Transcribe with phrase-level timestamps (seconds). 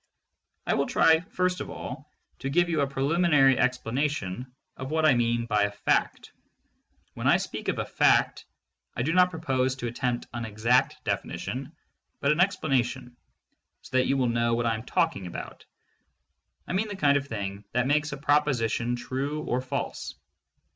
[0.65, 2.09] I will try first of all
[2.39, 6.31] to give you a preliminary ex planation of what I mean by a "fact."
[7.13, 8.45] When I speak of a fact—
[8.95, 11.73] I do not propose to attempt an exact definition,
[12.19, 13.15] but an explanation,
[13.83, 15.67] so that you will know what I am talking about—
[16.67, 20.15] I mean the kind of thing that makes a proposition true or false.